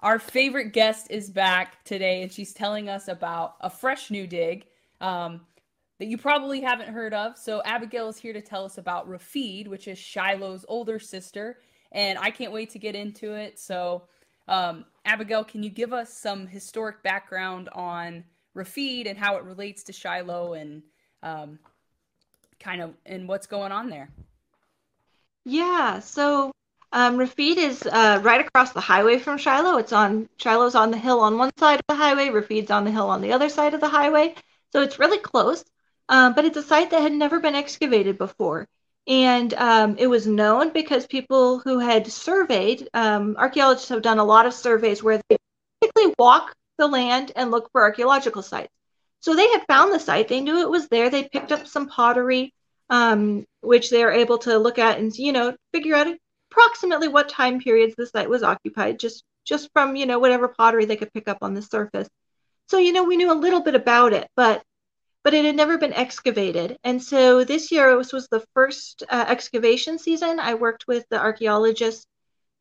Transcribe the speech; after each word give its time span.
our 0.00 0.18
favorite 0.18 0.72
guest 0.72 1.08
is 1.10 1.30
back 1.30 1.84
today, 1.84 2.22
and 2.22 2.32
she's 2.32 2.52
telling 2.52 2.88
us 2.88 3.08
about 3.08 3.54
a 3.60 3.70
fresh 3.70 4.10
new 4.10 4.26
dig 4.26 4.66
um, 5.00 5.40
that 5.98 6.06
you 6.06 6.18
probably 6.18 6.60
haven't 6.60 6.88
heard 6.88 7.14
of. 7.14 7.38
So, 7.38 7.62
Abigail 7.64 8.08
is 8.08 8.18
here 8.18 8.32
to 8.32 8.40
tell 8.40 8.64
us 8.64 8.78
about 8.78 9.08
Rafid, 9.08 9.68
which 9.68 9.88
is 9.88 9.98
Shiloh's 9.98 10.64
older 10.68 10.98
sister, 10.98 11.58
and 11.92 12.18
I 12.18 12.30
can't 12.30 12.52
wait 12.52 12.70
to 12.70 12.78
get 12.78 12.94
into 12.94 13.32
it. 13.32 13.58
So, 13.58 14.04
um, 14.48 14.84
Abigail, 15.04 15.44
can 15.44 15.62
you 15.62 15.70
give 15.70 15.92
us 15.92 16.12
some 16.12 16.46
historic 16.46 17.02
background 17.02 17.68
on 17.72 18.24
Rafid 18.56 19.08
and 19.08 19.18
how 19.18 19.36
it 19.36 19.44
relates 19.44 19.84
to 19.84 19.92
Shiloh 19.92 20.54
and 20.54 20.82
um, 21.22 21.58
kind 22.60 22.82
of 22.82 22.94
and 23.04 23.28
what's 23.28 23.46
going 23.46 23.72
on 23.72 23.88
there? 23.88 24.10
Yeah, 25.44 26.00
so 26.00 26.52
um, 26.96 27.18
Rafid 27.18 27.58
is 27.58 27.82
uh, 27.86 28.20
right 28.22 28.40
across 28.40 28.72
the 28.72 28.80
highway 28.80 29.18
from 29.18 29.36
Shiloh. 29.36 29.76
It's 29.76 29.92
on 29.92 30.30
Shiloh's 30.38 30.74
on 30.74 30.90
the 30.90 30.96
hill 30.96 31.20
on 31.20 31.36
one 31.36 31.50
side 31.58 31.78
of 31.78 31.84
the 31.88 31.94
highway. 31.94 32.28
Rafid's 32.28 32.70
on 32.70 32.86
the 32.86 32.90
hill 32.90 33.10
on 33.10 33.20
the 33.20 33.34
other 33.34 33.50
side 33.50 33.74
of 33.74 33.82
the 33.82 33.88
highway. 33.88 34.34
So 34.72 34.80
it's 34.80 34.98
really 34.98 35.18
close, 35.18 35.62
um, 36.08 36.32
but 36.32 36.46
it's 36.46 36.56
a 36.56 36.62
site 36.62 36.90
that 36.92 37.02
had 37.02 37.12
never 37.12 37.38
been 37.38 37.54
excavated 37.54 38.16
before. 38.16 38.66
And 39.06 39.52
um, 39.52 39.96
it 39.98 40.06
was 40.06 40.26
known 40.26 40.72
because 40.72 41.06
people 41.06 41.58
who 41.58 41.80
had 41.80 42.10
surveyed, 42.10 42.88
um, 42.94 43.36
archaeologists 43.38 43.90
have 43.90 44.00
done 44.00 44.18
a 44.18 44.24
lot 44.24 44.46
of 44.46 44.54
surveys 44.54 45.02
where 45.02 45.20
they 45.28 45.36
basically 45.82 46.14
walk 46.18 46.54
the 46.78 46.86
land 46.86 47.30
and 47.36 47.50
look 47.50 47.70
for 47.72 47.82
archaeological 47.82 48.40
sites. 48.40 48.72
So 49.20 49.36
they 49.36 49.48
had 49.50 49.66
found 49.68 49.92
the 49.92 50.00
site. 50.00 50.28
They 50.28 50.40
knew 50.40 50.62
it 50.62 50.70
was 50.70 50.88
there. 50.88 51.10
They 51.10 51.24
picked 51.24 51.52
up 51.52 51.66
some 51.66 51.88
pottery, 51.88 52.54
um, 52.88 53.44
which 53.60 53.90
they 53.90 54.02
are 54.02 54.12
able 54.12 54.38
to 54.38 54.56
look 54.56 54.78
at 54.78 54.98
and 54.98 55.14
you 55.14 55.32
know 55.32 55.54
figure 55.74 55.94
out 55.94 56.06
approximately 56.56 57.08
what 57.08 57.28
time 57.28 57.60
periods 57.60 57.94
the 57.96 58.06
site 58.06 58.30
was 58.30 58.42
occupied, 58.42 58.98
just 58.98 59.24
just 59.44 59.70
from 59.72 59.96
you 59.96 60.06
know 60.06 60.18
whatever 60.18 60.48
pottery 60.48 60.84
they 60.84 60.96
could 60.96 61.12
pick 61.12 61.28
up 61.28 61.38
on 61.42 61.54
the 61.54 61.62
surface. 61.62 62.08
So 62.68 62.78
you 62.78 62.92
know 62.92 63.04
we 63.04 63.16
knew 63.16 63.32
a 63.32 63.34
little 63.34 63.60
bit 63.60 63.74
about 63.74 64.12
it, 64.12 64.28
but 64.36 64.62
but 65.22 65.34
it 65.34 65.44
had 65.44 65.56
never 65.56 65.76
been 65.76 65.92
excavated. 65.92 66.78
And 66.84 67.02
so 67.02 67.42
this 67.42 67.72
year 67.72 67.96
was, 67.96 68.12
was 68.12 68.28
the 68.28 68.44
first 68.54 69.02
uh, 69.08 69.24
excavation 69.26 69.98
season. 69.98 70.38
I 70.38 70.54
worked 70.54 70.86
with 70.86 71.04
the 71.10 71.18
archaeologists 71.18 72.06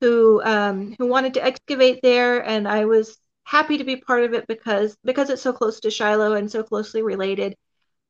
who 0.01 0.41
um, 0.43 0.95
who 0.97 1.07
wanted 1.07 1.35
to 1.35 1.43
excavate 1.43 1.99
there, 2.01 2.43
and 2.43 2.67
I 2.67 2.85
was 2.85 3.17
happy 3.43 3.77
to 3.77 3.83
be 3.83 3.97
part 3.97 4.23
of 4.23 4.33
it 4.33 4.47
because 4.47 4.97
because 5.03 5.29
it's 5.29 5.41
so 5.41 5.53
close 5.53 5.79
to 5.81 5.91
Shiloh 5.91 6.33
and 6.33 6.51
so 6.51 6.63
closely 6.63 7.01
related. 7.01 7.55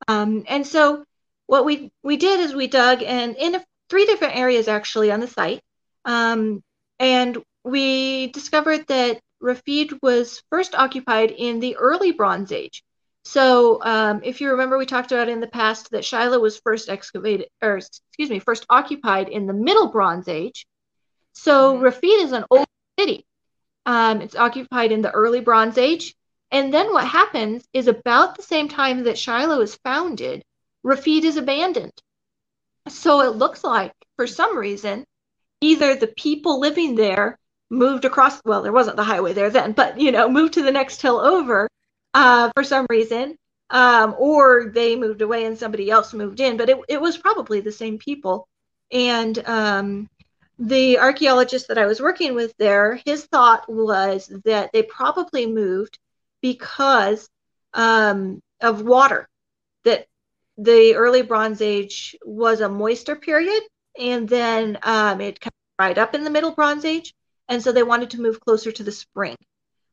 Um, 0.08 0.46
and 0.48 0.66
so 0.66 1.04
what 1.48 1.66
we 1.66 1.92
we 2.04 2.18
did 2.18 2.40
is 2.40 2.54
we 2.54 2.68
dug 2.68 3.04
and 3.04 3.36
in 3.36 3.56
a, 3.56 3.66
three 3.90 4.06
different 4.06 4.36
areas 4.36 4.68
actually 4.68 5.12
on 5.12 5.20
the 5.20 5.28
site, 5.28 5.62
um, 6.06 6.64
and 7.00 7.38
we 7.64 8.28
discovered 8.28 8.88
that 8.88 9.20
Rafid 9.42 10.00
was 10.02 10.42
first 10.50 10.76
occupied 10.76 11.32
in 11.32 11.60
the 11.60 11.76
early 11.76 12.12
Bronze 12.12 12.52
Age. 12.52 12.84
So, 13.24 13.82
um, 13.84 14.22
if 14.24 14.40
you 14.40 14.52
remember, 14.52 14.78
we 14.78 14.86
talked 14.86 15.12
about 15.12 15.30
in 15.30 15.40
the 15.40 15.48
past 15.48 15.90
that 15.92 16.06
Shiloh 16.06 16.40
was 16.40 16.60
first 16.60 16.90
excavated, 16.90 17.48
or 17.62 17.78
excuse 17.78 18.30
me, 18.30 18.40
first 18.40 18.66
occupied 18.70 19.30
in 19.30 19.48
the 19.48 19.54
Middle 19.54 19.88
Bronze 19.88 20.28
Age. 20.28 20.68
So, 21.34 21.74
mm-hmm. 21.74 21.86
Rafid 21.86 22.24
is 22.24 22.32
an 22.32 22.46
old 22.52 22.68
city. 23.00 23.26
Um, 23.88 24.22
it's 24.22 24.36
occupied 24.36 24.92
in 24.92 25.02
the 25.02 25.12
early 25.12 25.42
Bronze 25.42 25.78
Age. 25.78 26.16
And 26.52 26.74
then 26.74 26.94
what 26.94 27.08
happens 27.08 27.68
is 27.74 27.88
about 27.88 28.36
the 28.36 28.44
same 28.44 28.70
time 28.70 29.04
that 29.04 29.18
Shiloh 29.18 29.62
is 29.62 29.76
founded, 29.84 30.44
Rafid 30.86 31.24
is 31.24 31.38
abandoned. 31.38 31.94
So 32.88 33.22
it 33.22 33.36
looks 33.36 33.64
like, 33.64 33.94
for 34.16 34.28
some 34.28 34.56
reason, 34.56 35.04
either 35.66 35.96
the 35.96 36.08
people 36.08 36.60
living 36.60 36.96
there 36.96 37.38
moved 37.70 38.06
across, 38.06 38.40
well, 38.46 38.62
there 38.62 38.72
wasn't 38.72 38.96
the 38.96 39.04
highway 39.04 39.34
there 39.34 39.50
then, 39.50 39.72
but, 39.72 40.00
you 40.00 40.12
know, 40.12 40.30
moved 40.30 40.54
to 40.54 40.64
the 40.64 40.72
next 40.72 41.02
hill 41.02 41.20
over, 41.20 41.68
uh, 42.14 42.50
for 42.56 42.64
some 42.64 42.86
reason, 42.90 43.38
um, 43.72 44.16
or 44.18 44.72
they 44.74 44.96
moved 44.96 45.22
away 45.22 45.46
and 45.46 45.58
somebody 45.58 45.90
else 45.90 46.14
moved 46.14 46.40
in. 46.40 46.58
But 46.58 46.70
it, 46.70 46.78
it 46.88 47.02
was 47.02 47.18
probably 47.18 47.62
the 47.62 47.72
same 47.72 47.98
people. 47.98 48.48
And 48.92 49.38
um, 49.48 50.10
the 50.60 51.00
archaeologist 51.00 51.68
that 51.68 51.78
I 51.78 51.88
was 51.88 52.00
working 52.00 52.36
with 52.36 52.54
there, 52.58 53.02
his 53.06 53.26
thought 53.26 53.68
was 53.68 54.32
that 54.46 54.70
they 54.72 54.84
probably 54.84 55.48
moved 55.48 55.98
because 56.42 57.28
um, 57.74 58.42
of 58.62 58.84
water. 58.84 59.28
That 59.84 60.06
the 60.58 60.96
early 60.96 61.22
Bronze 61.22 61.62
Age 61.62 62.16
was 62.24 62.62
a 62.62 62.70
moister 62.70 63.16
period, 63.16 63.64
and 64.00 64.28
then 64.28 64.78
um, 64.84 65.22
it 65.22 65.40
kind 65.40 65.52
of 65.52 65.78
dried 65.80 65.98
up 65.98 66.16
in 66.16 66.24
the 66.24 66.30
Middle 66.30 66.52
Bronze 66.52 66.86
Age, 66.86 67.14
and 67.48 67.62
so 67.62 67.72
they 67.72 67.84
wanted 67.84 68.12
to 68.12 68.22
move 68.22 68.40
closer 68.40 68.72
to 68.72 68.84
the 68.84 68.92
spring. 68.92 69.36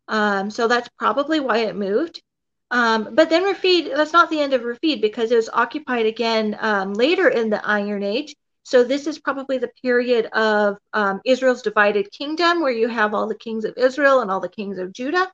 Um, 0.09 0.51
so 0.51 0.69
that's 0.69 0.89
probably 0.99 1.41
why 1.41 1.59
it 1.59 1.77
moved. 1.77 2.23
Um, 2.71 3.15
but 3.15 3.29
then 3.29 3.45
Rafid, 3.45 3.95
that's 3.95 4.15
not 4.15 4.31
the 4.31 4.41
end 4.41 4.55
of 4.55 4.63
Rafid 4.63 5.03
because 5.03 5.31
it 5.31 5.37
was 5.37 5.51
occupied 5.53 6.07
again 6.07 6.57
um, 6.61 6.95
later 6.95 7.29
in 7.29 7.51
the 7.51 7.65
Iron 7.67 8.03
Age. 8.03 8.35
So 8.65 8.85
this 8.85 9.07
is 9.07 9.19
probably 9.19 9.59
the 9.59 9.71
period 9.83 10.27
of 10.27 10.79
um, 10.93 11.21
Israel's 11.27 11.63
divided 11.63 12.11
kingdom 12.13 12.61
where 12.61 12.73
you 12.73 12.89
have 12.89 13.13
all 13.13 13.29
the 13.29 13.35
kings 13.35 13.65
of 13.65 13.75
Israel 13.77 14.21
and 14.21 14.31
all 14.31 14.41
the 14.41 14.49
kings 14.49 14.79
of 14.79 14.93
Judah. 14.93 15.31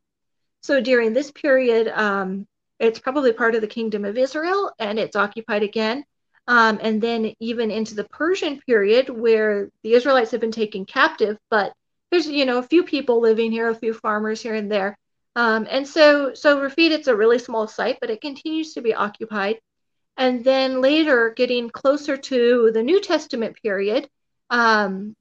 So 0.62 0.80
during 0.80 1.12
this 1.12 1.30
period, 1.30 1.88
um, 1.88 2.46
it's 2.80 2.98
probably 2.98 3.32
part 3.32 3.54
of 3.54 3.60
the 3.60 3.66
kingdom 3.66 4.04
of 4.04 4.18
Israel 4.18 4.72
and 4.78 4.98
it's 4.98 5.16
occupied 5.16 5.62
again. 5.62 6.04
Um, 6.48 6.78
and 6.80 7.00
then 7.00 7.34
even 7.40 7.70
into 7.70 7.94
the 7.94 8.04
Persian 8.04 8.58
period 8.60 9.10
where 9.10 9.68
the 9.82 9.92
Israelites 9.92 10.30
have 10.30 10.40
been 10.40 10.50
taken 10.50 10.86
captive, 10.86 11.36
but 11.50 11.74
there's 12.10 12.26
you 12.26 12.46
know 12.46 12.58
a 12.58 12.62
few 12.62 12.84
people 12.84 13.20
living 13.20 13.52
here, 13.52 13.68
a 13.68 13.74
few 13.74 13.92
farmers 13.92 14.42
here 14.42 14.54
and 14.54 14.72
there. 14.72 14.96
Um, 15.36 15.66
and 15.70 15.86
so 15.86 16.32
so 16.34 16.58
Rafid, 16.60 16.90
it's 16.90 17.06
a 17.06 17.14
really 17.14 17.38
small 17.38 17.68
site, 17.68 17.98
but 18.00 18.10
it 18.10 18.22
continues 18.22 18.74
to 18.74 18.80
be 18.80 18.94
occupied. 18.94 19.60
And 20.16 20.42
then 20.42 20.80
later, 20.80 21.32
getting 21.36 21.70
closer 21.70 22.16
to 22.16 22.70
the 22.72 22.82
New 22.82 23.00
Testament 23.00 23.56
period, 23.62 24.08
um, 24.50 25.14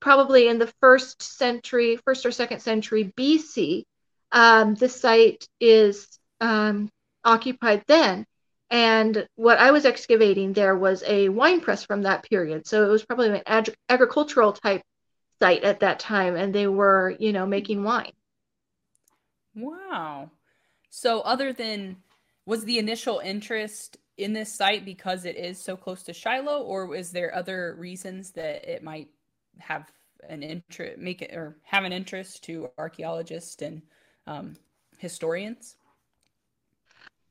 probably 0.00 0.48
in 0.48 0.58
the 0.58 0.72
first 0.80 1.22
century, 1.22 1.96
first 2.04 2.26
or 2.26 2.32
second 2.32 2.60
century 2.60 3.12
BC, 3.16 3.84
um, 4.32 4.74
the 4.74 4.88
site 4.88 5.48
is 5.60 6.18
um, 6.40 6.90
occupied 7.24 7.84
then. 7.86 8.26
And 8.72 9.28
what 9.34 9.58
I 9.58 9.70
was 9.70 9.84
excavating 9.84 10.54
there 10.54 10.74
was 10.74 11.04
a 11.06 11.28
wine 11.28 11.60
press 11.60 11.84
from 11.84 12.02
that 12.02 12.24
period. 12.24 12.66
So 12.66 12.86
it 12.86 12.88
was 12.88 13.04
probably 13.04 13.28
an 13.28 13.42
ag- 13.44 13.76
agricultural 13.90 14.54
type 14.54 14.80
site 15.42 15.62
at 15.62 15.80
that 15.80 15.98
time 15.98 16.36
and 16.36 16.54
they 16.54 16.66
were, 16.66 17.14
you 17.18 17.34
know, 17.34 17.44
making 17.44 17.84
wine. 17.84 18.12
Wow. 19.54 20.30
So 20.88 21.20
other 21.20 21.52
than 21.52 21.98
was 22.46 22.64
the 22.64 22.78
initial 22.78 23.18
interest 23.18 23.98
in 24.16 24.32
this 24.32 24.50
site 24.50 24.86
because 24.86 25.26
it 25.26 25.36
is 25.36 25.58
so 25.58 25.76
close 25.76 26.02
to 26.04 26.14
Shiloh 26.14 26.62
or 26.62 26.96
is 26.96 27.10
there 27.10 27.34
other 27.34 27.76
reasons 27.78 28.30
that 28.30 28.64
it 28.66 28.82
might 28.82 29.08
have 29.58 29.92
an 30.30 30.42
interest 30.42 30.98
make 30.98 31.20
it 31.20 31.34
or 31.34 31.58
have 31.64 31.84
an 31.84 31.92
interest 31.92 32.42
to 32.44 32.70
archaeologists 32.78 33.60
and 33.60 33.82
um, 34.26 34.56
historians? 34.96 35.76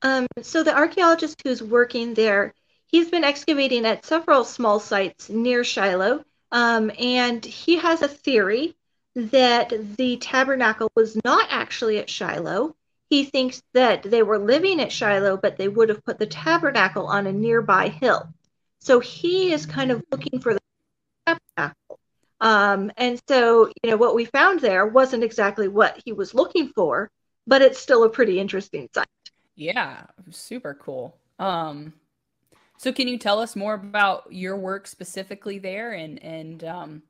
Um, 0.02 0.26
so 0.42 0.62
the 0.62 0.74
archaeologist 0.76 1.40
who's 1.44 1.62
working 1.62 2.14
there, 2.14 2.54
he's 2.86 3.10
been 3.10 3.24
excavating 3.24 3.86
at 3.86 4.04
several 4.04 4.44
small 4.44 4.80
sites 4.80 5.28
near 5.28 5.64
Shiloh 5.64 6.24
um, 6.52 6.90
and 6.98 7.42
he 7.44 7.78
has 7.78 8.02
a 8.02 8.08
theory 8.08 8.76
that 9.14 9.72
the 9.96 10.18
tabernacle 10.18 10.90
was 10.94 11.18
not 11.24 11.46
actually 11.50 11.98
at 11.98 12.10
Shiloh. 12.10 12.76
He 13.08 13.24
thinks 13.24 13.62
that 13.72 14.02
they 14.02 14.22
were 14.22 14.38
living 14.38 14.80
at 14.80 14.92
Shiloh, 14.92 15.38
but 15.38 15.56
they 15.56 15.68
would 15.68 15.88
have 15.88 16.04
put 16.04 16.18
the 16.18 16.26
tabernacle 16.26 17.06
on 17.06 17.26
a 17.26 17.32
nearby 17.32 17.88
hill. 17.88 18.28
So 18.80 19.00
he 19.00 19.52
is 19.52 19.66
kind 19.66 19.90
of 19.90 20.04
looking 20.10 20.40
for 20.40 20.54
the 20.54 20.60
tabernacle. 21.26 21.98
Um, 22.40 22.92
and 22.96 23.20
so, 23.28 23.70
you 23.82 23.90
know, 23.90 23.96
what 23.96 24.14
we 24.14 24.24
found 24.26 24.60
there 24.60 24.86
wasn't 24.86 25.24
exactly 25.24 25.68
what 25.68 26.00
he 26.04 26.12
was 26.12 26.34
looking 26.34 26.68
for, 26.68 27.10
but 27.46 27.62
it's 27.62 27.78
still 27.78 28.04
a 28.04 28.10
pretty 28.10 28.40
interesting 28.40 28.88
site. 28.94 29.06
Yeah, 29.54 30.06
super 30.30 30.74
cool. 30.74 31.16
Um, 31.38 31.94
so, 32.78 32.92
can 32.92 33.08
you 33.08 33.18
tell 33.18 33.38
us 33.40 33.54
more 33.54 33.74
about 33.74 34.32
your 34.32 34.56
work 34.56 34.86
specifically 34.86 35.58
there, 35.58 35.92
and 35.92 36.22
and 36.22 36.64
um, 36.64 37.02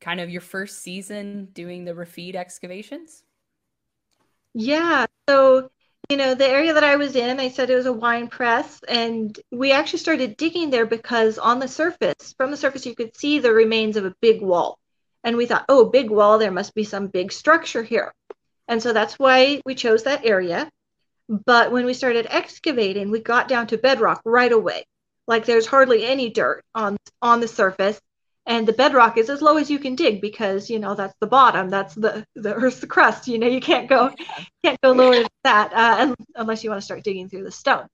kind 0.00 0.20
of 0.20 0.30
your 0.30 0.40
first 0.40 0.82
season 0.82 1.48
doing 1.52 1.84
the 1.84 1.94
Rafid 1.94 2.34
excavations? 2.34 3.22
Yeah. 4.54 5.06
So, 5.28 5.70
you 6.08 6.16
know, 6.16 6.34
the 6.34 6.48
area 6.48 6.72
that 6.72 6.84
I 6.84 6.96
was 6.96 7.14
in, 7.14 7.38
I 7.38 7.48
said 7.50 7.70
it 7.70 7.76
was 7.76 7.86
a 7.86 7.92
wine 7.92 8.28
press, 8.28 8.80
and 8.88 9.38
we 9.52 9.72
actually 9.72 10.00
started 10.00 10.36
digging 10.36 10.70
there 10.70 10.86
because 10.86 11.38
on 11.38 11.60
the 11.60 11.68
surface, 11.68 12.34
from 12.36 12.50
the 12.50 12.56
surface, 12.56 12.84
you 12.86 12.94
could 12.96 13.16
see 13.16 13.38
the 13.38 13.52
remains 13.52 13.96
of 13.96 14.04
a 14.04 14.14
big 14.20 14.42
wall. 14.42 14.78
And 15.22 15.36
we 15.36 15.46
thought, 15.46 15.66
oh, 15.68 15.90
big 15.90 16.10
wall, 16.10 16.38
there 16.38 16.50
must 16.50 16.74
be 16.74 16.84
some 16.84 17.06
big 17.08 17.30
structure 17.30 17.82
here. 17.82 18.12
And 18.66 18.82
so 18.82 18.92
that's 18.92 19.18
why 19.18 19.60
we 19.64 19.74
chose 19.74 20.04
that 20.04 20.24
area. 20.24 20.70
But 21.30 21.70
when 21.70 21.86
we 21.86 21.94
started 21.94 22.26
excavating, 22.28 23.10
we 23.10 23.20
got 23.20 23.46
down 23.48 23.68
to 23.68 23.78
bedrock 23.78 24.20
right 24.24 24.50
away. 24.50 24.84
Like 25.28 25.46
there's 25.46 25.66
hardly 25.66 26.04
any 26.04 26.28
dirt 26.30 26.64
on 26.74 26.96
on 27.22 27.40
the 27.40 27.48
surface. 27.48 28.00
and 28.46 28.66
the 28.66 28.72
bedrock 28.72 29.16
is 29.16 29.30
as 29.30 29.42
low 29.42 29.56
as 29.58 29.70
you 29.70 29.78
can 29.78 29.94
dig 29.94 30.20
because 30.20 30.68
you 30.70 30.78
know 30.80 30.94
that's 30.94 31.14
the 31.20 31.26
bottom 31.26 31.68
that's 31.70 31.94
the 31.94 32.26
the 32.34 32.54
earth's 32.54 32.80
the 32.80 32.86
crust 32.86 33.28
you 33.28 33.38
know 33.38 33.46
you 33.46 33.60
can't 33.60 33.88
go 33.88 34.10
can't 34.64 34.80
go 34.80 34.92
lower 34.92 35.14
than 35.14 35.26
that 35.44 35.72
uh, 35.72 36.14
unless 36.34 36.64
you 36.64 36.70
want 36.70 36.80
to 36.80 36.84
start 36.84 37.04
digging 37.04 37.28
through 37.28 37.44
the 37.44 37.52
stone. 37.52 37.86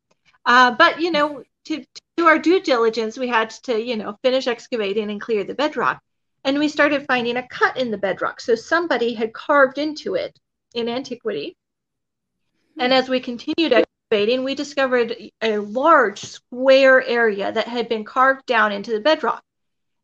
Uh, 0.46 0.70
but 0.70 1.00
you 1.00 1.10
know 1.10 1.42
to, 1.66 1.80
to 1.80 2.02
do 2.16 2.26
our 2.26 2.38
due 2.38 2.60
diligence 2.62 3.18
we 3.18 3.28
had 3.28 3.50
to 3.50 3.78
you 3.78 3.96
know 3.96 4.16
finish 4.22 4.46
excavating 4.46 5.10
and 5.10 5.20
clear 5.20 5.44
the 5.44 5.54
bedrock. 5.54 6.00
And 6.44 6.58
we 6.58 6.68
started 6.68 7.06
finding 7.06 7.36
a 7.36 7.48
cut 7.48 7.76
in 7.76 7.90
the 7.90 7.98
bedrock. 7.98 8.40
So 8.40 8.54
somebody 8.54 9.12
had 9.14 9.34
carved 9.34 9.78
into 9.78 10.14
it 10.14 10.38
in 10.74 10.88
antiquity 10.88 11.56
and 12.78 12.92
as 12.92 13.08
we 13.08 13.20
continued 13.20 13.72
excavating 13.72 14.44
we 14.44 14.54
discovered 14.54 15.16
a 15.42 15.58
large 15.58 16.20
square 16.20 17.02
area 17.04 17.50
that 17.50 17.66
had 17.66 17.88
been 17.88 18.04
carved 18.04 18.46
down 18.46 18.72
into 18.72 18.92
the 18.92 19.00
bedrock. 19.00 19.42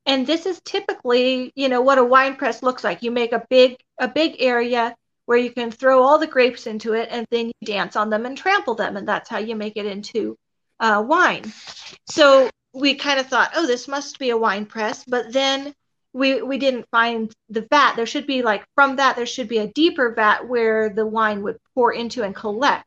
And 0.05 0.27
this 0.27 0.47
is 0.47 0.61
typically 0.65 1.53
you 1.55 1.69
know 1.69 1.83
what 1.83 1.99
a 1.99 2.05
wine 2.05 2.37
press 2.37 2.63
looks 2.63 2.83
like. 2.83 3.03
You 3.03 3.11
make 3.11 3.33
a 3.33 3.47
big 3.49 3.77
a 3.99 4.09
big 4.09 4.37
area 4.41 4.97
where 5.27 5.39
you 5.39 5.53
can 5.53 5.71
throw 5.71 6.03
all 6.03 6.19
the 6.19 6.27
grapes 6.27 6.67
into 6.67 6.95
it 6.95 7.09
and 7.13 7.27
then 7.31 7.47
you 7.47 7.67
dance 7.67 7.95
on 7.95 8.11
them 8.11 8.27
and 8.27 8.37
trample 8.37 8.75
them 8.75 8.97
and 8.97 9.07
that's 9.07 9.31
how 9.31 9.39
you 9.39 9.55
make 9.55 9.77
it 9.77 9.87
into 9.87 10.37
uh, 10.81 11.03
wine. 11.07 11.53
So 12.09 12.51
we 12.75 12.95
kind 12.97 13.21
of 13.21 13.27
thought 13.27 13.53
oh 13.55 13.67
this 13.67 13.87
must 13.87 14.19
be 14.19 14.31
a 14.31 14.37
wine 14.37 14.67
press. 14.67 15.05
But 15.05 15.33
then 15.33 15.75
we 16.13 16.43
we 16.43 16.59
didn't 16.59 16.87
find 16.91 17.33
the 17.49 17.67
vat 17.71 17.95
there 17.97 18.07
should 18.07 18.27
be 18.27 18.43
like 18.43 18.65
from 18.75 18.97
that 18.97 19.17
there 19.17 19.27
should 19.27 19.49
be 19.49 19.59
a 19.59 19.69
deeper 19.69 20.15
vat 20.15 20.47
where 20.47 20.91
the 20.91 21.07
wine 21.07 21.43
would 21.43 21.59
pour 21.75 21.93
into 21.93 22.23
and 22.23 22.35
collect 22.35 22.85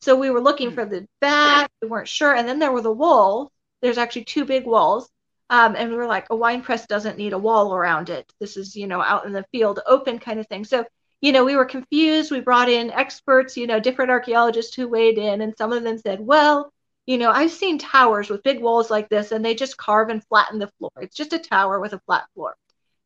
so 0.00 0.14
we 0.16 0.30
were 0.30 0.40
looking 0.40 0.70
hmm. 0.70 0.74
for 0.74 0.84
the 0.84 1.06
vat 1.20 1.66
we 1.82 1.88
weren't 1.88 2.08
sure 2.08 2.34
and 2.34 2.48
then 2.48 2.58
there 2.58 2.72
were 2.72 2.82
the 2.82 2.92
walls 2.92 3.50
there's 3.82 3.98
actually 3.98 4.24
two 4.24 4.44
big 4.44 4.64
walls 4.64 5.10
um, 5.50 5.76
and 5.76 5.90
we 5.90 5.96
were 5.96 6.06
like, 6.06 6.26
a 6.30 6.36
wine 6.36 6.62
press 6.62 6.86
doesn't 6.86 7.16
need 7.16 7.32
a 7.32 7.38
wall 7.38 7.74
around 7.74 8.10
it. 8.10 8.32
This 8.38 8.56
is, 8.56 8.76
you 8.76 8.86
know, 8.86 9.00
out 9.00 9.24
in 9.24 9.32
the 9.32 9.46
field, 9.50 9.80
open 9.86 10.18
kind 10.18 10.38
of 10.38 10.46
thing. 10.46 10.64
So, 10.64 10.84
you 11.20 11.32
know, 11.32 11.44
we 11.44 11.56
were 11.56 11.64
confused. 11.64 12.30
We 12.30 12.40
brought 12.40 12.68
in 12.68 12.90
experts, 12.90 13.56
you 13.56 13.66
know, 13.66 13.80
different 13.80 14.10
archaeologists 14.10 14.74
who 14.76 14.88
weighed 14.88 15.18
in, 15.18 15.40
and 15.40 15.54
some 15.56 15.72
of 15.72 15.82
them 15.82 15.98
said, 15.98 16.20
well, 16.20 16.72
you 17.06 17.16
know, 17.16 17.30
I've 17.30 17.50
seen 17.50 17.78
towers 17.78 18.28
with 18.28 18.42
big 18.42 18.60
walls 18.60 18.90
like 18.90 19.08
this, 19.08 19.32
and 19.32 19.42
they 19.44 19.54
just 19.54 19.78
carve 19.78 20.10
and 20.10 20.22
flatten 20.24 20.58
the 20.58 20.70
floor. 20.78 20.92
It's 21.00 21.16
just 21.16 21.32
a 21.32 21.38
tower 21.38 21.80
with 21.80 21.94
a 21.94 22.00
flat 22.00 22.26
floor. 22.34 22.54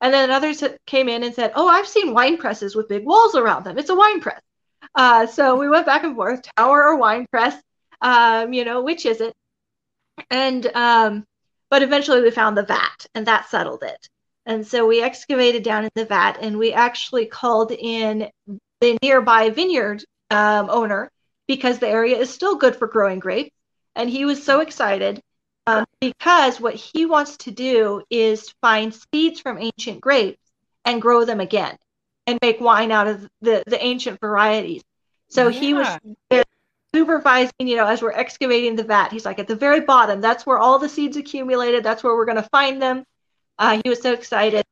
And 0.02 0.12
then 0.12 0.32
others 0.32 0.64
came 0.84 1.08
in 1.08 1.22
and 1.22 1.32
said, 1.32 1.52
oh, 1.54 1.69
I've 1.69 1.87
seen 1.87 2.12
wine 2.12 2.37
presses 2.37 2.75
with 2.75 2.88
big 2.88 3.06
walls 3.06 3.37
around 3.37 3.64
them. 3.64 3.78
It's 3.78 3.88
a 3.88 3.94
wine 3.94 4.20
press. 4.20 4.40
Uh, 4.96 5.26
so 5.26 5.56
we 5.56 5.69
went 5.69 5.87
back 5.87 6.02
and 6.02 6.16
forth, 6.16 6.43
tower 6.56 6.88
or 6.88 6.96
wine 6.96 7.25
press, 7.31 7.54
um, 8.00 8.52
you 8.52 8.64
know, 8.64 8.82
which 8.82 9.06
is 9.06 9.20
it? 9.20 9.32
And 10.28 10.66
um, 10.75 11.25
but 11.70 11.82
eventually 11.82 12.20
we 12.20 12.32
found 12.32 12.58
the 12.58 12.64
vat 12.64 13.06
and 13.14 13.26
that 13.26 13.49
settled 13.49 13.84
it. 13.84 14.08
And 14.44 14.66
so 14.66 14.87
we 14.87 15.00
excavated 15.00 15.62
down 15.62 15.84
in 15.84 15.90
the 15.94 16.05
vat 16.05 16.38
and 16.40 16.58
we 16.58 16.72
actually 16.72 17.26
called 17.26 17.70
in 17.70 18.28
the 18.81 18.98
nearby 19.02 19.50
vineyard 19.50 20.05
um, 20.31 20.69
owner 20.69 21.10
because 21.46 21.78
the 21.78 21.88
area 21.88 22.19
is 22.19 22.28
still 22.28 22.56
good 22.56 22.75
for 22.75 22.88
growing 22.88 23.20
grapes. 23.20 23.55
And 23.94 24.10
he 24.10 24.25
was 24.25 24.43
so 24.43 24.60
excited 24.60 25.22
um, 25.66 25.84
because 26.00 26.60
what 26.60 26.74
he 26.74 27.06
wants 27.06 27.36
to 27.38 27.50
do 27.50 28.02
is 28.10 28.54
find 28.60 28.94
seeds 29.12 29.40
from 29.40 29.58
ancient 29.58 30.00
grapes 30.00 30.40
and 30.84 31.00
grow 31.00 31.24
them 31.24 31.40
again 31.40 31.76
and 32.26 32.38
make 32.42 32.60
wine 32.60 32.90
out 32.90 33.06
of 33.06 33.28
the, 33.40 33.62
the 33.66 33.82
ancient 33.82 34.20
varieties. 34.20 34.82
So 35.28 35.48
yeah. 35.48 35.60
he 35.60 35.74
was 35.74 35.98
supervising, 36.94 37.52
you 37.60 37.76
know, 37.76 37.86
as 37.86 38.02
we're 38.02 38.12
excavating 38.12 38.76
the 38.76 38.84
vat. 38.84 39.10
He's 39.12 39.24
like, 39.24 39.38
at 39.38 39.48
the 39.48 39.56
very 39.56 39.80
bottom, 39.80 40.20
that's 40.20 40.44
where 40.44 40.58
all 40.58 40.78
the 40.78 40.88
seeds 40.88 41.16
accumulated. 41.16 41.84
That's 41.84 42.02
where 42.02 42.14
we're 42.14 42.26
going 42.26 42.42
to 42.42 42.48
find 42.50 42.82
them. 42.82 43.04
Uh, 43.58 43.80
he 43.82 43.88
was 43.88 44.02
so 44.02 44.12
excited. 44.12 44.64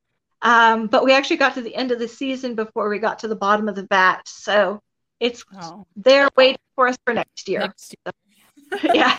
Um, 0.43 0.87
but 0.87 1.05
we 1.05 1.13
actually 1.13 1.37
got 1.37 1.55
to 1.55 1.63
the 1.63 1.75
end 1.75 1.93
of 1.93 1.99
the 1.99 2.09
season 2.09 2.55
before 2.55 2.89
we 2.89 2.99
got 2.99 3.21
to 3.21 3.29
the 3.29 3.37
bottom 3.37 3.69
of 3.69 3.75
the 3.75 3.87
vat. 3.89 4.23
So 4.27 4.81
it's 5.19 5.45
oh. 5.61 5.87
there 5.97 6.29
waiting 6.37 6.59
for 6.75 6.89
us 6.89 6.99
for 7.05 7.15
next 7.15 7.49
year. 7.49 7.61
Next 7.61 7.95
year. 8.05 8.95
yeah. 8.95 9.19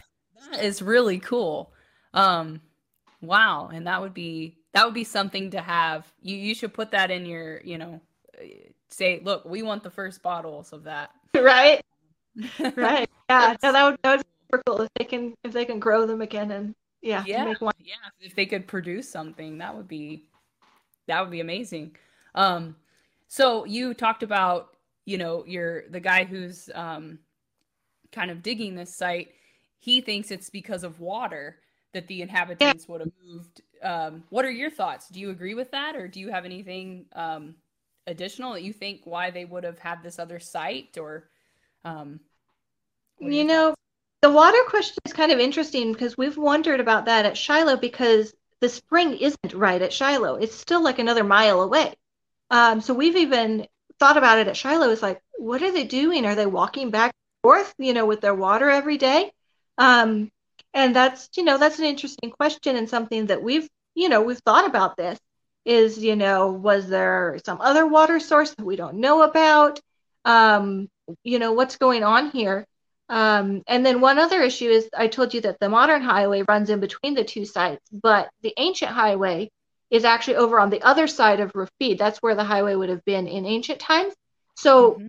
That 0.50 0.64
is 0.64 0.82
really 0.82 1.20
cool. 1.20 1.74
Um, 2.14 2.62
wow. 3.22 3.70
And 3.74 3.88
that 3.88 4.02
would 4.02 4.14
be, 4.14 4.58
that 4.74 4.86
would 4.86 4.94
be 4.94 5.04
something 5.04 5.52
to 5.52 5.62
have. 5.62 6.12
You, 6.22 6.36
you 6.36 6.56
should 6.56 6.74
put 6.74 6.92
that 6.92 7.12
in 7.12 7.26
your, 7.26 7.62
you 7.62 7.78
know, 7.78 8.02
say, 8.90 9.22
look, 9.24 9.46
we 9.46 9.62
want 9.62 9.84
the 9.84 9.92
first 9.92 10.22
bottles 10.22 10.74
of 10.74 10.84
that. 10.84 11.12
Right 11.34 11.82
right. 12.76 13.10
Yeah. 13.30 13.56
no, 13.64 13.72
that 13.72 13.84
would, 13.84 13.98
that 14.04 14.18
would 14.18 14.20
be 14.20 14.30
super 14.46 14.64
cool 14.66 14.82
if 14.82 14.90
they 14.96 15.06
can 15.06 15.34
if 15.44 15.52
they 15.52 15.66
can 15.66 15.80
grow 15.80 16.06
them 16.06 16.22
again 16.22 16.52
and 16.52 16.76
yeah 17.02 17.24
yeah 17.26 17.54
yeah 17.80 17.96
if 18.20 18.36
they 18.36 18.46
could 18.46 18.68
produce 18.68 19.10
something 19.10 19.58
that 19.58 19.76
would 19.76 19.88
be 19.88 20.26
that 21.08 21.22
would 21.22 21.32
be 21.32 21.40
amazing. 21.42 21.96
Um, 22.36 22.76
so 23.28 23.66
you 23.66 23.94
talked 23.94 24.24
about 24.24 24.78
you 25.06 25.18
know 25.18 25.44
you're 25.46 25.90
the 25.90 26.00
guy 26.00 26.24
who's 26.24 26.70
um 26.74 27.20
kind 28.12 28.32
of 28.32 28.42
digging 28.42 28.76
this 28.76 28.96
site. 28.96 29.30
He 29.82 30.00
thinks 30.00 30.30
it's 30.30 30.50
because 30.50 30.84
of 30.84 31.00
water 31.00 31.58
that 31.94 32.08
the 32.08 32.22
inhabitants 32.22 32.88
would 32.88 33.02
have 33.02 33.12
moved. 33.26 33.62
Um, 33.84 34.24
what 34.30 34.46
are 34.46 34.52
your 34.52 34.70
thoughts? 34.70 35.10
Do 35.10 35.20
you 35.20 35.32
agree 35.32 35.56
with 35.56 35.72
that, 35.72 35.96
or 35.96 36.08
do 36.08 36.20
you 36.20 36.30
have 36.30 36.46
anything 36.46 37.08
um, 37.14 37.56
additional 38.06 38.54
that 38.54 38.62
you 38.62 38.74
think 38.74 39.02
why 39.06 39.32
they 39.32 39.44
would 39.44 39.64
have 39.64 39.80
had 39.80 40.04
this 40.04 40.20
other 40.20 40.40
site, 40.40 40.98
or 41.00 41.30
um, 41.84 42.20
you 43.20 43.44
know, 43.44 43.74
the 44.22 44.30
water 44.30 44.60
question 44.68 44.98
is 45.04 45.14
kind 45.14 45.32
of 45.32 45.40
interesting 45.40 45.94
because 45.94 46.16
we've 46.16 46.38
wondered 46.38 46.80
about 46.80 47.06
that 47.06 47.26
at 47.26 47.36
Shiloh 47.36 47.78
because 47.78 48.34
the 48.60 48.70
spring 48.70 49.18
isn't 49.18 49.54
right 49.56 49.82
at 49.82 49.92
Shiloh. 49.92 50.36
It's 50.36 50.56
still 50.56 50.84
like 50.84 51.00
another 51.00 51.24
mile 51.24 51.62
away. 51.62 51.96
Um, 52.52 52.82
so 52.82 52.94
we've 52.94 53.16
even 53.16 53.68
thought 54.00 54.18
about 54.18 54.38
it 54.38 54.48
at 54.48 54.56
Shiloh. 54.58 54.92
It's 54.92 55.02
like, 55.02 55.22
what 55.38 55.64
are 55.64 55.72
they 55.72 55.86
doing? 55.86 56.28
Are 56.28 56.36
they 56.36 56.46
walking 56.46 56.92
back 56.92 57.14
and 57.16 57.42
forth, 57.50 57.74
you 57.80 57.94
know, 57.94 58.06
with 58.06 58.22
their 58.22 58.36
water 58.36 58.70
every 58.70 58.98
day? 58.98 59.32
Um, 59.78 60.32
and 60.74 60.96
that's, 60.96 61.30
you 61.36 61.44
know, 61.44 61.58
that's 61.58 61.80
an 61.80 61.86
interesting 61.86 62.32
question 62.32 62.76
and 62.76 62.90
something 62.90 63.28
that 63.28 63.44
we've, 63.44 63.68
you 63.96 64.10
know, 64.10 64.22
we've 64.22 64.40
thought 64.40 64.66
about 64.66 64.96
this 64.96 65.20
is, 65.66 65.98
you 65.98 66.16
know, 66.16 66.52
was 66.52 66.88
there 66.88 67.40
some 67.46 67.62
other 67.62 67.86
water 67.86 68.20
source 68.20 68.54
that 68.56 68.66
we 68.66 68.76
don't 68.76 68.96
know 68.96 69.22
about? 69.24 69.80
Um, 70.26 70.90
you 71.24 71.40
know, 71.40 71.52
what's 71.54 71.78
going 71.78 72.04
on 72.04 72.32
here? 72.32 72.66
Um, 73.10 73.64
and 73.68 73.86
then 73.86 74.00
one 74.00 74.18
other 74.18 74.42
issue 74.42 74.70
is 74.70 74.90
I 74.98 75.08
told 75.08 75.34
you 75.34 75.42
that 75.42 75.60
the 75.60 75.68
modern 75.68 76.02
highway 76.02 76.44
runs 76.48 76.70
in 76.70 76.80
between 76.80 77.14
the 77.14 77.26
two 77.26 77.44
sites, 77.44 77.84
but 77.92 78.30
the 78.42 78.54
ancient 78.56 78.92
highway 78.92 79.52
is 79.90 80.06
actually 80.06 80.38
over 80.38 80.60
on 80.60 80.70
the 80.70 80.82
other 80.82 81.08
side 81.08 81.42
of 81.42 81.52
Rafid. 81.52 81.98
That's 81.98 82.20
where 82.20 82.36
the 82.36 82.46
highway 82.46 82.76
would 82.76 82.88
have 82.88 83.04
been 83.04 83.28
in 83.28 83.46
ancient 83.46 83.82
times. 83.82 84.14
So 84.56 84.94
mm-hmm. 84.94 85.08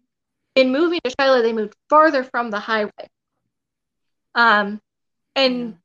in 0.57 0.73
moving 0.73 1.01
to 1.05 1.15
Shiloh, 1.17 1.43
they 1.43 1.53
moved 1.53 1.77
farther 1.89 2.25
from 2.25 2.51
the 2.51 2.59
highway. 2.59 3.09
Um, 4.35 4.81
and 5.35 5.77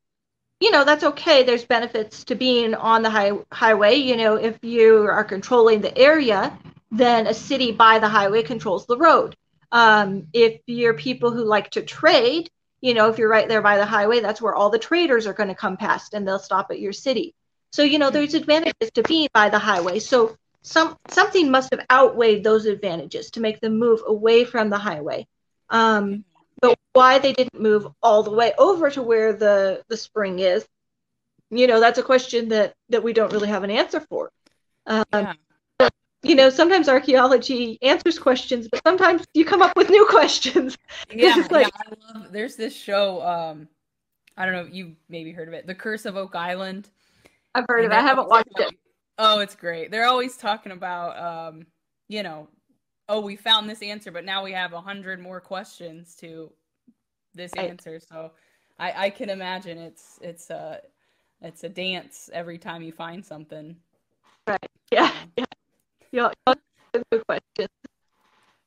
you 0.60 0.72
know 0.72 0.84
that's 0.84 1.04
okay. 1.04 1.44
There's 1.44 1.66
benefits 1.66 2.24
to 2.26 2.36
being 2.36 2.74
on 2.74 3.04
the 3.04 3.10
high, 3.10 3.32
highway. 3.52 3.96
You 3.96 4.18
know, 4.18 4.36
if 4.36 4.58
you 4.64 5.04
are 5.04 5.24
controlling 5.24 5.82
the 5.82 5.96
area, 5.98 6.58
then 6.92 7.28
a 7.28 7.34
city 7.34 7.72
by 7.72 8.00
the 8.00 8.10
highway 8.10 8.44
controls 8.44 8.86
the 8.86 8.98
road. 8.98 9.36
Um, 9.72 10.28
if 10.34 10.62
you're 10.66 10.94
people 10.94 11.32
who 11.32 11.44
like 11.44 11.72
to 11.72 11.82
trade, 11.82 12.50
you 12.82 12.94
know, 12.94 13.10
if 13.10 13.18
you're 13.18 13.30
right 13.30 13.48
there 13.48 13.62
by 13.62 13.78
the 13.78 13.86
highway, 13.86 14.20
that's 14.20 14.42
where 14.42 14.56
all 14.56 14.70
the 14.70 14.80
traders 14.80 15.28
are 15.28 15.34
going 15.34 15.50
to 15.50 15.56
come 15.56 15.78
past 15.78 16.14
and 16.14 16.28
they'll 16.28 16.40
stop 16.40 16.72
at 16.72 16.80
your 16.80 16.94
city. 16.94 17.36
So, 17.72 17.84
you 17.84 18.00
know, 18.00 18.10
there's 18.10 18.34
advantages 18.34 18.92
to 18.94 19.04
being 19.04 19.28
by 19.34 19.50
the 19.50 19.60
highway. 19.60 20.00
So 20.00 20.38
some 20.62 20.98
something 21.10 21.52
must 21.52 21.74
have 21.74 21.86
outweighed 21.92 22.44
those 22.44 22.66
advantages 22.66 23.32
to 23.32 23.40
make 23.40 23.60
them 23.60 23.78
move 23.78 24.02
away 24.06 24.46
from 24.46 24.70
the 24.70 24.78
highway. 24.78 25.28
Um, 25.70 26.24
but 26.62 26.78
why 26.94 27.20
they 27.20 27.34
didn't 27.34 27.60
move 27.60 27.88
all 28.02 28.24
the 28.24 28.32
way 28.32 28.54
over 28.58 28.90
to 28.90 29.02
where 29.02 29.34
the 29.34 29.84
the 29.88 29.98
spring 29.98 30.40
is, 30.40 30.68
you 31.50 31.68
know, 31.68 31.80
that's 31.80 32.00
a 32.00 32.04
question 32.04 32.50
that 32.50 32.74
that 32.90 33.04
we 33.04 33.14
don't 33.14 33.32
really 33.32 33.50
have 33.50 33.64
an 33.64 33.72
answer 33.72 34.00
for. 34.00 34.32
Um, 34.86 35.06
yeah 35.12 35.34
you 36.24 36.36
know, 36.36 36.50
sometimes 36.50 36.90
archaeology 36.90 37.78
answers 37.82 38.20
questions, 38.20 38.68
but 38.68 38.82
sometimes 38.86 39.24
you 39.34 39.46
come 39.46 39.62
up 39.62 39.76
with 39.76 39.90
new 39.90 40.06
questions. 40.10 40.78
Yeah, 41.14 41.48
like, 41.52 41.68
yeah 41.68 41.94
I 42.14 42.20
love, 42.20 42.32
there's 42.32 42.56
this 42.56 42.76
show. 42.76 43.22
Um, 43.22 43.68
I 44.36 44.46
don't 44.46 44.54
know, 44.54 44.68
you 44.72 44.96
maybe 45.10 45.32
heard 45.32 45.48
of 45.48 45.54
it, 45.54 45.68
The 45.68 45.76
Curse 45.76 46.06
of 46.06 46.18
Oak 46.18 46.36
Island. 46.36 46.90
I've 47.56 47.66
heard 47.68 47.86
of 47.86 47.92
it. 47.92 47.96
I 47.96 48.02
haven't 48.02 48.30
watched 48.30 48.50
it. 48.58 48.76
Oh, 49.18 49.40
it's 49.40 49.56
great. 49.56 49.90
They're 49.90 50.08
always 50.08 50.38
talking 50.38 50.72
about, 50.72 51.18
um, 51.54 51.66
you 52.08 52.24
know, 52.24 52.48
oh, 53.10 53.22
we 53.22 53.36
found 53.36 53.70
this 53.70 53.82
answer, 53.82 54.12
but 54.12 54.26
now 54.26 54.44
we 54.44 54.52
have 54.52 54.74
a 54.74 54.82
hundred 54.82 55.20
more 55.20 55.40
questions 55.40 56.16
to 56.16 56.52
this 57.34 57.54
answer. 57.54 58.00
So, 58.00 58.32
I, 58.80 59.06
I 59.06 59.10
can 59.10 59.30
imagine 59.30 59.78
it's 59.78 60.20
it's 60.22 60.50
a 60.50 60.82
it's 61.42 61.64
a 61.64 61.70
dance 61.70 62.30
every 62.34 62.58
time 62.58 62.82
you 62.82 62.92
find 62.92 63.26
something. 63.26 63.76
Right. 64.48 64.70
Yeah. 64.92 65.12
yeah 66.12 66.30
question. 67.28 67.68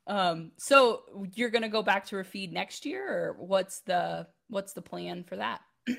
Um, 0.07 0.51
so 0.57 1.03
you're 1.35 1.49
gonna 1.49 1.69
go 1.69 1.83
back 1.83 2.05
to 2.07 2.15
Rafid 2.15 2.51
next 2.51 2.85
year, 2.85 3.07
or 3.07 3.35
what's 3.39 3.79
the 3.81 4.27
what's 4.49 4.73
the 4.73 4.81
plan 4.81 5.23
for 5.23 5.37
that? 5.37 5.61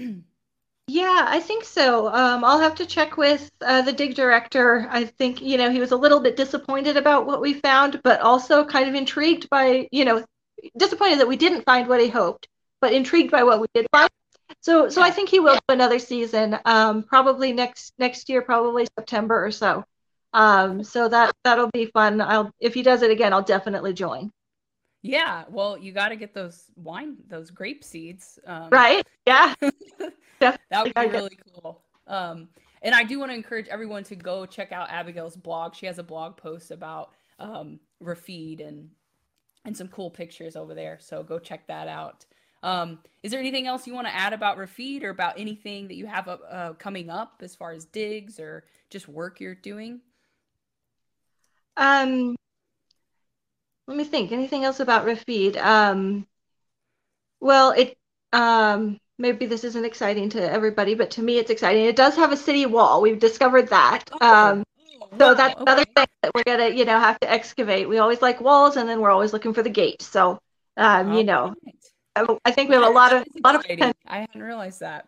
Yeah, 0.93 1.25
I 1.27 1.41
think 1.41 1.65
so. 1.65 2.09
Um, 2.09 2.45
I'll 2.45 2.59
have 2.59 2.75
to 2.75 2.85
check 2.85 3.17
with 3.17 3.51
uh, 3.63 3.81
the 3.81 3.95
dig 3.95 4.15
director. 4.15 4.87
I 4.91 5.07
think, 5.07 5.41
you 5.41 5.57
know, 5.57 5.71
he 5.71 5.81
was 5.81 5.93
a 5.93 5.97
little 5.97 6.21
bit 6.21 6.37
disappointed 6.37 6.99
about 6.99 7.25
what 7.25 7.41
we 7.41 7.55
found, 7.55 8.03
but 8.05 8.21
also 8.21 8.63
kind 8.67 8.91
of 8.91 8.95
intrigued 8.95 9.49
by, 9.49 9.89
you 9.91 10.05
know, 10.05 10.23
disappointed 10.77 11.21
that 11.21 11.29
we 11.29 11.37
didn't 11.39 11.65
find 11.65 11.89
what 11.89 12.03
he 12.03 12.09
hoped, 12.09 12.47
but 12.83 12.93
intrigued 12.93 13.31
by 13.31 13.43
what 13.43 13.59
we 13.59 13.69
did 13.73 13.87
find. 13.91 14.11
So, 14.61 14.91
so 14.91 15.01
I 15.01 15.11
think 15.11 15.31
he 15.31 15.41
will 15.41 15.55
do 15.55 15.61
another 15.71 15.99
season, 15.99 16.59
um, 16.67 17.05
probably 17.05 17.55
next 17.55 17.95
next 17.99 18.29
year, 18.29 18.43
probably 18.43 18.87
September 18.99 19.47
or 19.47 19.51
so. 19.51 19.85
Um, 20.35 20.85
so 20.85 21.09
that 21.09 21.33
that'll 21.43 21.71
be 21.71 21.87
fun. 21.87 22.21
I'll 22.21 22.53
if 22.61 22.75
he 22.75 22.83
does 22.83 23.01
it 23.01 23.11
again, 23.11 23.33
I'll 23.33 23.41
definitely 23.43 23.95
join. 23.95 24.31
Yeah, 25.03 25.45
well, 25.51 25.77
you 25.77 25.93
got 25.93 26.11
to 26.11 26.17
get 26.17 26.33
those 26.33 26.71
wine, 26.77 27.17
those 27.29 27.51
grape 27.51 27.83
seeds. 27.83 28.39
Um, 28.47 28.71
right? 28.71 29.07
Yeah. 29.27 29.55
that 30.41 30.61
would 30.73 30.95
be 30.95 31.07
really 31.07 31.39
cool. 31.55 31.83
Um, 32.07 32.49
and 32.83 32.95
I 32.95 33.03
do 33.05 33.19
want 33.19 33.31
to 33.33 33.35
encourage 33.35 33.69
everyone 33.69 34.05
to 34.05 34.17
go 34.17 34.47
check 34.47 34.71
out 34.71 34.91
Abigail's 34.91 35.37
blog. 35.37 35.75
She 35.75 35.87
has 35.87 35.99
a 35.99 36.03
blog 36.03 36.37
post 36.37 36.71
about 36.71 37.11
um, 37.39 37.81
Rafid 38.03 38.67
and 38.67 38.91
and 39.65 39.77
some 39.77 39.89
cool 39.89 40.11
pictures 40.11 40.57
over 40.57 40.75
there. 40.75 40.99
So 41.01 41.23
go 41.23 41.39
check 41.39 41.69
that 41.69 41.87
out. 41.87 42.27
Um, 42.65 42.99
is 43.23 43.31
there 43.31 43.41
anything 43.41 43.67
else 43.67 43.87
you 43.87 43.95
want 43.95 44.09
to 44.09 44.15
add 44.15 44.33
about 44.33 44.57
Rafid 44.57 45.05
or 45.05 45.11
about 45.11 45.39
anything 45.39 45.89
that 45.89 45.95
you 45.95 46.07
have 46.07 46.29
uh, 46.29 46.39
uh, 46.51 46.73
coming 46.75 47.11
up 47.11 47.41
as 47.43 47.55
far 47.55 47.73
as 47.73 47.85
digs 47.85 48.41
or 48.41 48.65
just 48.91 49.09
work 49.09 49.41
you're 49.41 49.55
doing? 49.55 50.01
Um, 51.77 52.37
let 53.87 53.97
me 53.97 54.05
think. 54.05 54.33
Anything 54.33 54.65
else 54.65 54.81
about 54.81 55.07
Rafid? 55.07 55.57
Um, 55.57 56.27
well, 57.41 57.71
it 57.73 57.97
um, 58.33 58.99
maybe 59.19 59.47
this 59.47 59.65
isn't 59.65 59.85
exciting 59.85 60.31
to 60.31 60.53
everybody, 60.53 60.95
but 60.95 61.11
to 61.13 61.23
me, 61.23 61.39
it's 61.39 61.51
exciting. 61.51 61.85
It 61.85 61.97
does 61.97 62.17
have 62.17 62.33
a 62.33 62.37
city 62.37 62.67
wall. 62.67 63.03
We've 63.03 63.19
discovered 63.19 63.69
that. 63.69 64.05
Oh, 64.21 64.27
um, 64.27 64.65
oh, 65.01 65.09
so 65.19 65.35
that's 65.35 65.61
another 65.61 65.85
thing 65.85 66.07
that 66.23 66.33
we're 66.35 66.45
gonna, 66.45 66.69
you 66.69 66.85
know, 66.85 66.99
have 66.99 67.19
to 67.21 67.31
excavate. 67.31 67.89
We 67.89 67.99
always 67.99 68.23
like 68.23 68.41
walls, 68.41 68.77
and 68.77 68.89
then 68.89 69.01
we're 69.01 69.11
always 69.11 69.33
looking 69.33 69.55
for 69.55 69.63
the 69.63 69.71
gate. 69.71 70.03
So, 70.03 70.39
um, 70.77 71.13
you 71.13 71.25
know. 71.25 71.55
I 72.15 72.51
think 72.51 72.69
we 72.69 72.75
have 72.75 72.85
a 72.85 72.91
lot 72.91 73.15
of 73.15 73.25
lot 73.43 73.55
of 73.55 73.63
potential. 73.63 73.93
I 74.07 74.21
hadn't 74.21 74.43
realized 74.43 74.81
that. 74.81 75.07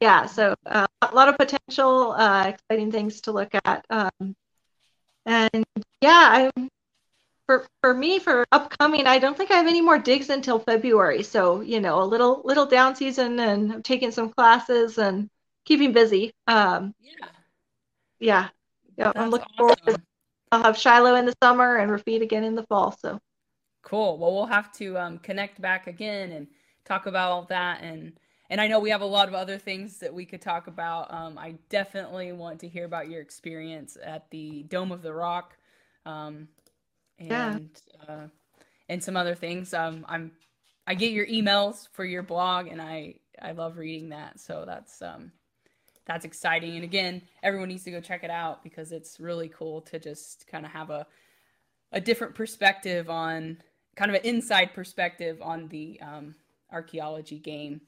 Yeah, 0.00 0.26
so 0.26 0.54
uh, 0.64 0.86
a 1.02 1.14
lot 1.14 1.28
of 1.28 1.36
potential, 1.36 2.12
uh, 2.12 2.46
exciting 2.46 2.92
things 2.92 3.20
to 3.22 3.32
look 3.32 3.50
at. 3.64 3.84
Um, 3.90 4.36
and 5.26 5.64
yeah, 6.00 6.50
I'm 6.56 6.68
for 7.48 7.66
for 7.80 7.94
me 7.94 8.18
for 8.18 8.44
upcoming 8.52 9.06
i 9.06 9.18
don't 9.18 9.34
think 9.36 9.50
i 9.50 9.56
have 9.56 9.66
any 9.66 9.80
more 9.80 9.98
digs 9.98 10.28
until 10.28 10.58
february. 10.58 11.22
So 11.22 11.62
you 11.62 11.80
know 11.80 12.02
a 12.02 12.04
little 12.04 12.42
little 12.44 12.66
down 12.66 12.94
season 12.94 13.40
and 13.40 13.72
i'm 13.72 13.82
taking 13.82 14.10
some 14.10 14.28
classes 14.28 14.98
and 14.98 15.30
keeping 15.64 15.92
busy. 15.92 16.32
Um 16.46 16.94
yeah. 17.00 17.28
yeah. 18.20 18.48
Yeah 18.98 19.12
i'm 19.16 19.30
looking 19.30 19.46
awesome. 19.58 19.76
forward 19.76 19.78
to 19.86 20.02
i'll 20.52 20.62
have 20.62 20.76
shiloh 20.76 21.14
in 21.14 21.24
the 21.24 21.34
summer 21.42 21.76
and 21.76 21.90
Rafid 21.90 22.20
again 22.20 22.44
in 22.44 22.54
the 22.54 22.64
fall 22.64 22.92
so. 22.92 23.18
Cool. 23.82 24.18
Well 24.18 24.34
we'll 24.34 24.46
have 24.46 24.70
to 24.74 24.98
um, 24.98 25.18
connect 25.18 25.58
back 25.58 25.86
again 25.86 26.32
and 26.32 26.48
talk 26.84 27.06
about 27.06 27.30
all 27.30 27.44
that. 27.44 27.80
And 27.80 28.12
and 28.50 28.60
i 28.60 28.66
know 28.66 28.78
we 28.78 28.90
have 28.90 29.00
a 29.00 29.06
lot 29.06 29.28
of 29.28 29.34
other 29.34 29.56
things 29.56 30.00
that 30.00 30.12
we 30.12 30.26
could 30.26 30.42
talk 30.42 30.66
about. 30.66 31.10
Um, 31.10 31.38
i 31.38 31.54
definitely 31.70 32.32
want 32.32 32.60
to 32.60 32.68
hear 32.68 32.84
about 32.84 33.08
your 33.08 33.22
experience 33.22 33.96
at 34.02 34.28
the 34.30 34.64
dome 34.64 34.92
of 34.92 35.00
the 35.00 35.14
rock. 35.14 35.56
Um, 36.04 36.48
and 37.18 37.30
yeah. 37.30 37.58
uh, 38.08 38.26
and 38.88 39.02
some 39.02 39.16
other 39.16 39.34
things. 39.34 39.74
Um, 39.74 40.04
I'm 40.08 40.32
I 40.86 40.94
get 40.94 41.12
your 41.12 41.26
emails 41.26 41.88
for 41.92 42.04
your 42.04 42.22
blog, 42.22 42.66
and 42.66 42.80
I 42.80 43.16
I 43.40 43.52
love 43.52 43.76
reading 43.76 44.10
that. 44.10 44.40
So 44.40 44.64
that's 44.66 45.02
um 45.02 45.32
that's 46.06 46.24
exciting. 46.24 46.74
And 46.74 46.84
again, 46.84 47.22
everyone 47.42 47.68
needs 47.68 47.84
to 47.84 47.90
go 47.90 48.00
check 48.00 48.24
it 48.24 48.30
out 48.30 48.62
because 48.62 48.92
it's 48.92 49.20
really 49.20 49.48
cool 49.48 49.82
to 49.82 49.98
just 49.98 50.46
kind 50.46 50.64
of 50.64 50.72
have 50.72 50.90
a 50.90 51.06
a 51.92 52.00
different 52.00 52.34
perspective 52.34 53.08
on 53.08 53.58
kind 53.96 54.10
of 54.10 54.16
an 54.16 54.24
inside 54.24 54.74
perspective 54.74 55.40
on 55.42 55.68
the 55.68 56.00
um, 56.00 56.34
archaeology 56.72 57.38
game. 57.38 57.80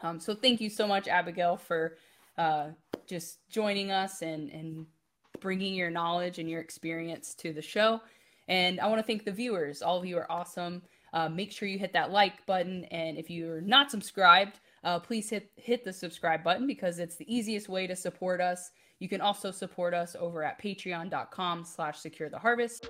Um, 0.00 0.20
so 0.20 0.34
thank 0.34 0.60
you 0.60 0.70
so 0.70 0.86
much, 0.86 1.08
Abigail, 1.08 1.56
for 1.56 1.96
uh, 2.36 2.68
just 3.06 3.38
joining 3.48 3.90
us 3.90 4.22
and 4.22 4.50
and 4.50 4.86
bringing 5.40 5.74
your 5.74 5.90
knowledge 5.90 6.38
and 6.38 6.50
your 6.50 6.60
experience 6.60 7.34
to 7.34 7.52
the 7.52 7.62
show. 7.62 8.00
And 8.48 8.80
I 8.80 8.86
want 8.86 8.98
to 8.98 9.06
thank 9.06 9.24
the 9.24 9.32
viewers. 9.32 9.82
All 9.82 9.98
of 9.98 10.04
you 10.04 10.18
are 10.18 10.30
awesome. 10.30 10.82
Uh, 11.12 11.28
make 11.28 11.52
sure 11.52 11.68
you 11.68 11.78
hit 11.78 11.92
that 11.92 12.10
like 12.10 12.44
button. 12.46 12.84
And 12.86 13.16
if 13.16 13.30
you're 13.30 13.60
not 13.60 13.90
subscribed, 13.90 14.60
uh, 14.84 14.98
please 14.98 15.30
hit 15.30 15.50
hit 15.56 15.84
the 15.84 15.92
subscribe 15.92 16.42
button 16.42 16.66
because 16.66 16.98
it's 16.98 17.16
the 17.16 17.32
easiest 17.34 17.68
way 17.68 17.86
to 17.86 17.96
support 17.96 18.40
us. 18.40 18.70
You 18.98 19.08
can 19.08 19.20
also 19.20 19.50
support 19.50 19.94
us 19.94 20.16
over 20.18 20.42
at 20.42 20.60
patreon.com 20.60 21.64
slash 21.64 21.98
secure 21.98 22.28
the 22.28 22.38
harvest. 22.38 22.88